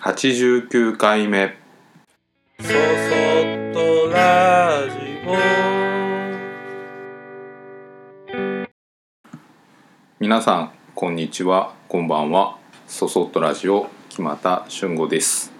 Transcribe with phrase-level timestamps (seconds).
[0.00, 1.56] 89回目。
[2.60, 2.74] そそっ
[3.74, 4.96] とラジ
[10.20, 12.58] 皆さんこんにちはこんばんは。
[12.86, 15.52] そそっとラジオ木又俊吾です。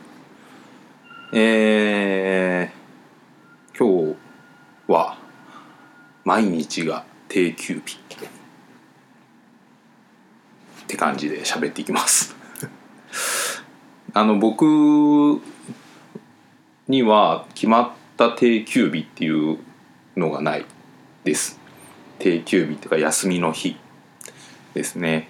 [1.33, 4.17] えー、今日
[4.87, 5.19] は
[6.25, 7.99] 毎日が定休日
[10.85, 12.38] って感じで喋っていきます
[14.15, 14.65] あの僕
[16.89, 19.59] には決まった定休日っていう
[20.17, 20.65] のがない
[21.25, 21.61] です。
[22.19, 23.77] 定休日っていうか休みの日
[24.75, 25.29] ですね、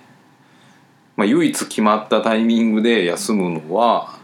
[1.16, 4.18] まあ、唯一決まったタイミングで休むのは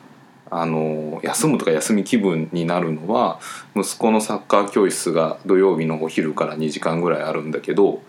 [0.51, 3.41] あの休むとか休み気分になるのは
[3.74, 8.02] 息子のサッカー教室が土曜日のお昼から2時間ぐらいあるんだけど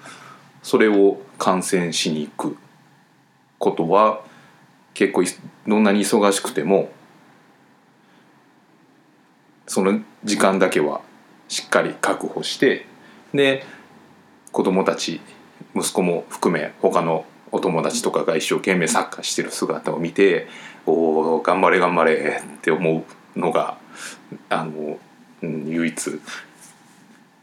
[0.62, 2.58] それを観戦しに行く
[3.58, 4.22] ことは
[4.94, 5.24] 結構
[5.68, 6.90] どんなに忙しくても
[9.68, 11.02] その時間だけは
[11.48, 12.86] しっかり確保して
[13.34, 13.66] で
[14.52, 15.22] 子供たち
[15.76, 20.48] 息子も含め他のお友達とかが一生懸命サッカーしてる姿を見て
[20.86, 23.78] おお頑張れ頑張れって思うのが
[24.50, 25.00] あの、
[25.42, 26.20] うん、唯一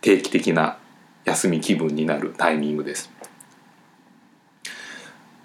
[0.00, 0.78] 定期的な
[1.24, 3.11] 休み気分になるタイミングです。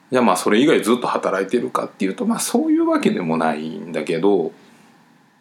[0.10, 4.52] いやまあそれ以外ずっと働いてるかっていうとまあそういうわけでもないんだけど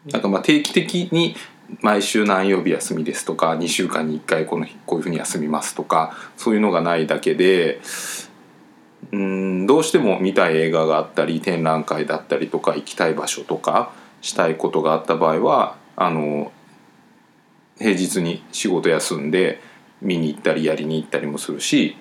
[0.06, 1.36] なんかまあ定期的に
[1.80, 7.80] 毎週何曜日休みですとか2週間に1回この日こういうふうに休みますとかそういうのがないだけで
[9.12, 16.52] うんどうしても見たい映画があったり展覧会だったりとか行きたい場所とかしたいことがあった場合はあの
[17.78, 19.60] 平日に仕事休んで
[20.00, 21.96] 見に行ったりやりに行ったりもするし、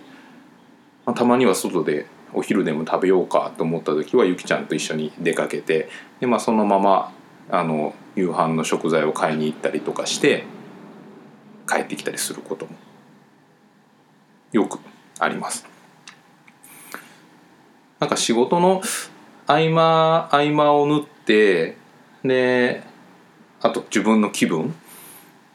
[1.05, 7.14] まあ、たまには外でお昼でも食べようかと思った時はゆきちゃんと一緒に出かけてで、まあ、そのまま
[7.50, 10.44] あの夕飯の食材を買いに行ったりとかして
[11.67, 12.72] 帰ってきたりすることも
[14.51, 14.79] よく
[15.19, 15.66] あります。
[18.00, 18.81] なんか仕事の
[19.47, 21.78] 合間合間を縫って
[22.24, 22.84] で
[23.62, 24.75] あと自分の気分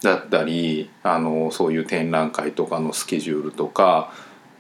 [0.03, 4.13] だったりあのそういう展覧会とかのスケジュールとか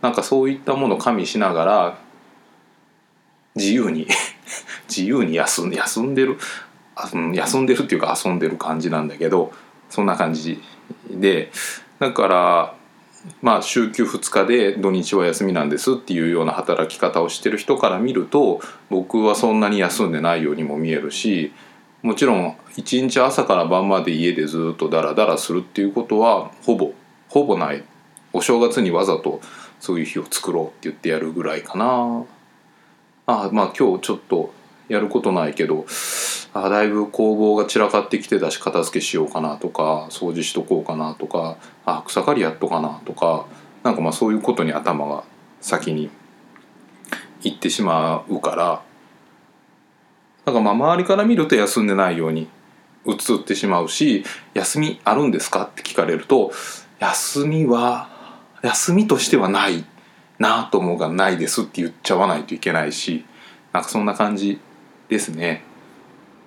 [0.03, 1.98] なんかそういったものを加味しながら
[3.60, 4.06] 自由に
[4.88, 6.38] 自由に休ん休んでる
[7.34, 9.53] 休んでるっていうか遊んでる感じなんだけど
[9.88, 10.60] そんな感じ
[11.10, 11.50] で
[11.98, 12.75] だから
[13.43, 21.53] まあ週休2日で土日は休みなんですっていうような働き方をしてる人から見ると僕はそんなに休んでないようにも見えるし
[22.03, 26.92] もちろん一日朝から晩まで家でずっとダラダラするっていうことはほぼ
[27.28, 27.84] ほぼない。
[28.32, 29.41] お正月にわざと
[29.81, 32.25] そういう日を作ろうって言ってやるぐらいかな。
[33.30, 34.52] あまあ今日ちょっと
[34.88, 35.86] やることないけど
[36.52, 43.46] あだいぶ工房が散らかってきてたし片付けしようかなとか掃除しとこうかなとかあ草刈りやっとかなとか
[43.84, 45.22] なんかまあそういうことに頭が
[45.60, 46.10] 先に
[47.42, 48.82] 行ってしまうから
[50.44, 52.48] なんかまあ周りから見ると休んでないように
[53.06, 54.24] 映ってしまうし
[54.54, 56.50] 「休みあるんですか?」って聞かれると
[56.98, 58.08] 「休みは
[58.62, 59.84] 休みとしてはない
[60.40, 63.24] なと思うがないです」って言っちゃわないといけないし
[63.72, 64.58] なんかそんな感じ
[65.08, 65.62] ですね。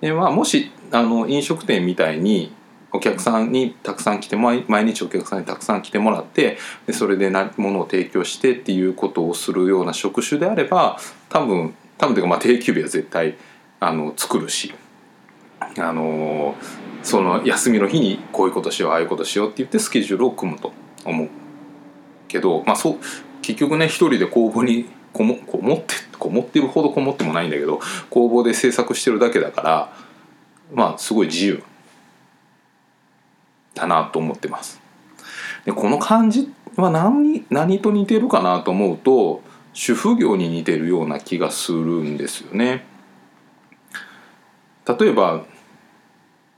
[0.02, 2.52] でまあ、もしあの飲食店みたいに
[2.92, 10.98] お客さんにたくさん来て毎日お客さんにたくさん来てもらってでそれでものを提供してっていうことをするような職種であれば
[11.30, 13.36] 多分多分というかまあ定休日は絶対
[13.80, 14.72] あの作るし、
[15.78, 16.54] あの
[17.02, 20.72] その休みの日にこういうことしようああいうことしようって言ってスケジュールを組むと
[21.04, 21.28] 思う
[22.28, 22.98] けど、まあ、そう
[23.46, 29.92] 結局ね一人で公募にこもこもってこもってるほどこもってもないんだけど工房で制作してるだけだから
[30.72, 31.62] まあすごい自由
[33.74, 34.80] だなと思ってます。
[35.64, 42.84] でこの感じは何何と似てるかなと思うと主婦業に似てるような気がするんですよね。
[44.86, 45.44] 例えば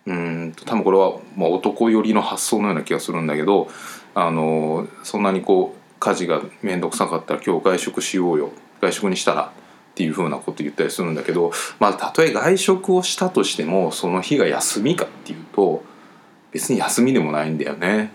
[0.06, 3.68] うん多分これは、まあ、男寄りの発想のような気がするんだけど
[4.14, 8.50] あのそんなにこう家事が面倒くさかったら今日外食しようよ
[8.80, 9.48] 外食にしたらっ
[9.94, 15.82] ていうふうなこと言ったりするんだけどまあたとえ外食をしたとしてもその日が休みかっていうと
[16.52, 18.10] 別に休みでもないんだよね。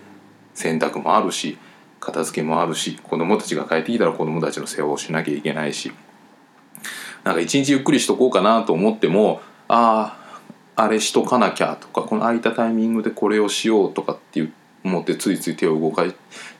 [0.54, 1.58] 洗濯もあるし
[2.00, 5.92] 片付けもあるし子供たちが帰ってきたら子供たちの世話をしなきゃいけないし。
[7.24, 10.18] なんか一日ゆっくりしとこうかなと思ってもあ
[10.76, 14.48] ああれしとかなきゃとかこの空いたタイミングでこれをしようとかって
[14.84, 16.04] 思ってついつい手を動か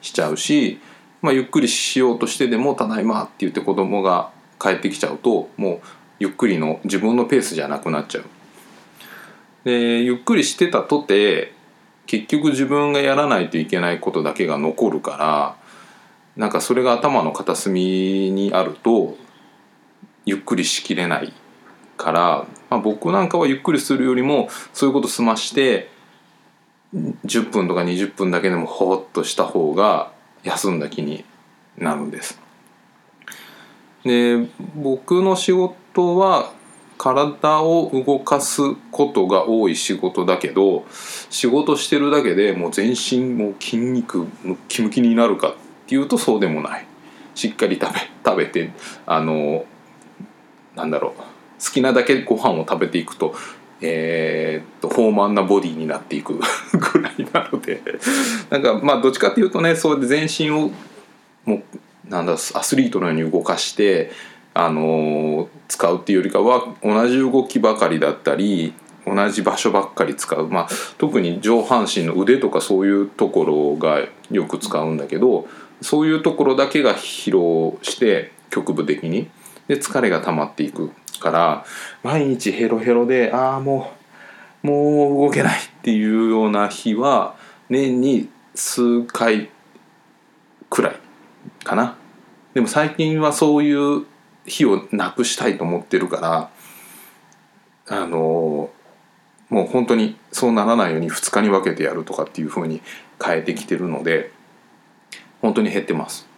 [0.01, 0.81] しちゃうし
[1.23, 4.31] まあ、ゆっくりしようとしてでも「ただいま」って言って子供が
[4.61, 5.81] 帰ってきちゃうともう
[6.19, 8.25] ゆっくりの自分のペースじゃなくなっちゃう。
[9.65, 11.53] でゆっくりしてたとて
[12.07, 15.57] 結局自分がやらないといけないことだけが残るから
[16.37, 19.17] なんかそれが頭の片隅にあると
[20.25, 21.33] ゆっくりしきれない
[21.97, 25.91] から、まあ、僕なんかはゆっくりするよりもそういうこと済まして
[26.95, 30.12] 10分とか20分だけでもほっとした方が
[30.43, 31.25] 休んだ気に
[31.77, 32.41] なるんです。
[34.05, 36.53] で僕の仕事は
[36.99, 40.85] 体を動かすことが多い仕事だけど
[41.31, 45.55] 仕事してるだけでもう全身もう筋肉ムッキムキになるかっ
[45.87, 46.87] ていうとそうでもない
[47.35, 48.71] しっかり食べ食べて
[49.07, 49.65] あの
[50.77, 51.21] なんだろう
[51.65, 53.35] 好きなだけご飯を食べていくと
[53.83, 56.35] えーっと豊満なボディになっていく
[56.73, 57.83] ぐらいなので
[58.51, 60.71] なんかまあどっちかっていうとねそうやって全身を
[61.45, 61.63] もう
[62.09, 64.11] なんだアスリートのように動かして
[64.55, 68.75] あの使うっていうよりかは同じ動きばかりだったり
[69.07, 70.69] 同じ場所ばっかり使う、まあ、
[70.99, 75.49] 特に上半身の腕とかそういうところがよく使うんだけど
[75.81, 79.29] そういうところだけが疲労して局部的に
[79.69, 81.65] で疲れが溜まっていくから
[82.03, 83.93] 毎日ヘロヘロでああも
[84.63, 87.37] うもう動けないっていうような日は
[87.69, 89.51] 年に数回
[90.71, 90.97] くらい
[91.65, 91.97] かな
[92.55, 94.07] でも最近はそういう
[94.47, 96.51] 日をなくしたいと思ってるか
[97.89, 98.71] らあの
[99.49, 102.81] もう本当にそうならないように2日に分けてやるとかっていう風に
[103.23, 104.31] 変えてきてるので
[105.41, 106.32] 本当に減ってます。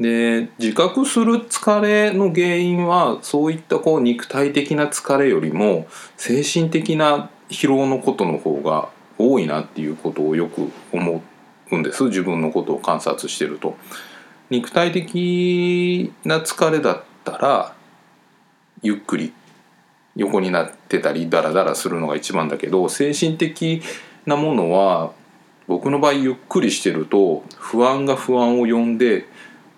[0.00, 5.86] で自覚する疲れの原因はそういったこう肉体的な疲れよりも
[6.16, 8.88] 精神的な疲労のことの方が
[9.18, 11.22] 多いなっていうことをよく思
[11.70, 13.76] うんです自分のことを観察してると。
[14.50, 17.74] 肉体的な疲れだったら
[18.82, 19.32] ゆっくり
[20.16, 23.82] 横になってたりダラダラするのが一番だけど精神的
[24.26, 25.12] なものは
[25.66, 29.26] 僕の場合ゆっくりしてると不安が不安を呼んで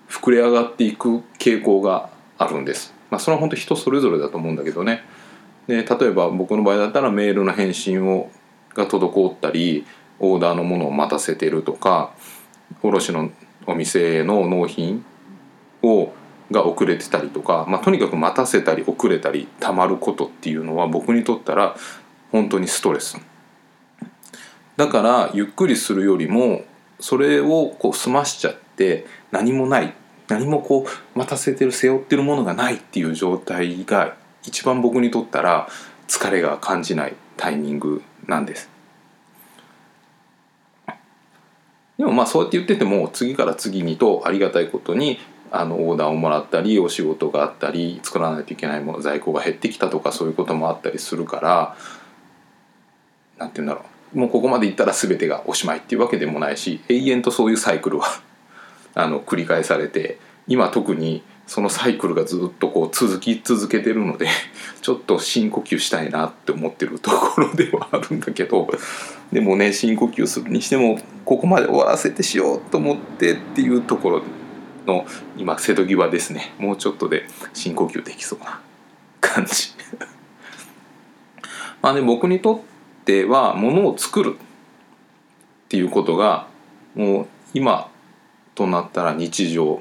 [0.08, 2.94] 膨れ上がっていく傾向があるんです。
[3.10, 5.04] まあ、それは本当人それぞれだと思うんだけどね。
[5.66, 8.30] で例えば僕の場合だったらメールの返信を
[8.74, 9.84] が滞ったり
[10.20, 12.14] オーダーのものを待たせてるとか
[12.82, 13.30] 卸の
[13.66, 15.04] お店の納品
[15.82, 16.12] を
[16.52, 21.74] が遅れてたりとか、まあ、とにかく待たせたり遅れたりたまることっていうのは僕にとったら
[22.30, 23.18] 本当にストレス
[24.76, 26.62] だからゆっくりするよりも
[27.00, 28.65] それをこう済ましちゃって
[29.30, 29.94] 何もない
[30.28, 35.68] 何もこう待たせてる背負ってるものがないっていう状態が一番僕にとったら
[36.08, 38.70] 疲れが感じないタイミングなんです。
[41.98, 45.18] でもまあそうやって言ってても次から次にとありがたいことに
[45.50, 51.76] あのオーダーをもらったりお仕事があったり作らないといけないもの在庫が減ってきたとかそういうこともあったりするから
[53.38, 58.06] なんて言うんだろうもうここまでいったら全てがおしまいっていうわけでもないし永遠とそういうサイクルは
[58.96, 64.26] あの繰り返されて今特にそのサイクルがずっとこう続き続けてるので
[64.82, 68.68] ちょっと深呼吸したいなって思ってるところではあるんだけど
[69.30, 74.22] でもね深呼吸するにしてもここまで終わらせてしようと思ってっていうところ
[74.86, 75.06] の
[75.36, 76.54] 今瀬戸際ですね。
[76.58, 78.60] もうちょっとで深呼吸できそうな
[79.20, 79.74] 感じ。
[81.82, 86.46] まあね僕にとってはものを作るっていうことが
[86.94, 87.88] もう今
[88.56, 89.80] となったら日常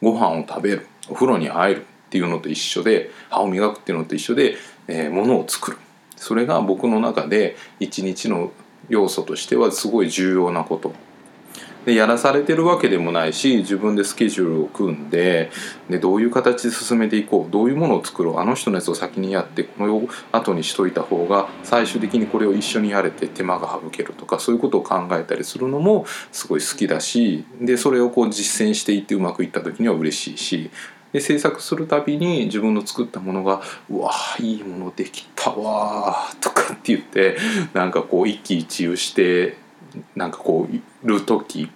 [0.00, 4.56] ご飯を食べるお風呂に入るっていうのと一緒で歯を磨くっていうのと一緒で、
[4.88, 5.76] えー、物を作る。
[6.16, 8.52] それが僕の中で一日の
[8.88, 10.92] 要素としてはすごい重要なこと。
[11.84, 15.50] でやらされてるわけでもないし自分でスケジュールを組んで
[15.88, 30.70] でどういう形で進めていこうどういうものを作ろうあの人のやつを先にやってこの後にしといた方が最終的にこれを一緒にやれて手間が省けるとかそういうことを考えたりするのもすごい好きだしでそれをこう実践していってうまくいった時には嬉しいし
[31.12, 37.36] で制作するたびに自分の作ったものが「うわいいものできたわ」とかって言って
[37.74, 39.56] なんかこう一喜一憂して
[40.14, 41.70] なんかこういる時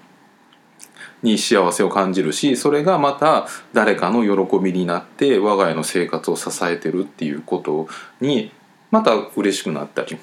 [1.22, 7.88] に幸せを感じるしそれがまた誰かの喜びになって我が家の生活を支えてるっていうこと
[8.20, 8.52] に
[8.90, 10.18] また嬉しくなったり。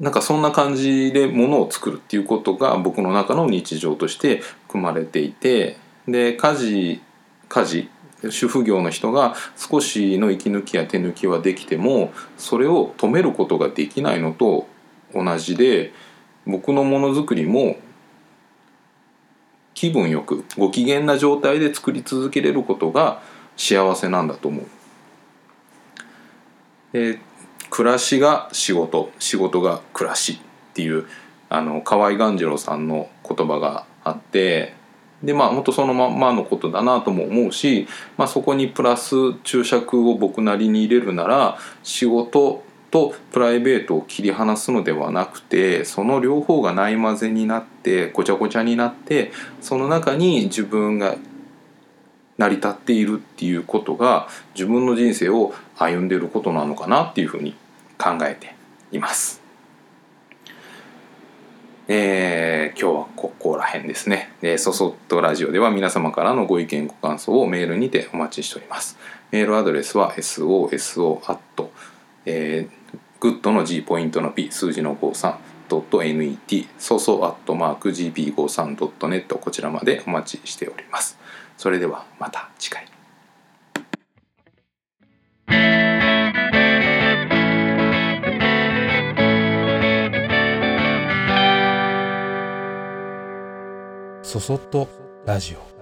[0.00, 5.76] なんかそんな感じでものを作るっていうことが僕の中の日常として組まれていて
[6.08, 7.02] で家事
[7.50, 7.90] 家事
[8.30, 14.66] 主婦業の人が少しの息抜きや手抜きはできてもそれを止めることができないのと
[15.14, 15.92] 同じで
[16.46, 17.76] 僕のものづくりも
[19.74, 23.22] 気分よくご機嫌な状態で作り続けれることが
[23.56, 24.66] 幸せなんだと思う。
[26.92, 27.18] で
[27.70, 30.36] 暮らしが仕事仕事が暮らしっ
[30.74, 31.06] ていう
[31.48, 34.74] あの河合鴈治郎さんの言葉があって
[35.22, 37.86] でまあ本当そのままのことだなとも思うし、
[38.16, 51.16] まあ、そこにプラス注釈を僕なりに入れるなら仕事とプライベートを切り離すのではなくてその両方がないまぜになってごちゃごちゃになってその中に自分が
[52.38, 57.54] 成り立っているっていうことが自分の人生を歩んでいることなのかなっていうふうに
[57.98, 58.54] 考えて
[58.92, 59.40] います。
[61.86, 64.30] えー、今日はここら辺ですね。
[64.58, 68.96] そそっとラジオでは皆様からのご意見ご感想をメールにてお待ちしております。
[69.32, 71.68] メールアドレスは soso@
[72.26, 72.79] えー、
[73.20, 81.18] グッドの G ポイントの P 数字の 53.net ソソアットマーク gp53.net こちらまでお待ちしております。
[81.58, 82.86] それではまた次回。
[94.22, 94.88] そそっと
[95.26, 95.79] ラジオ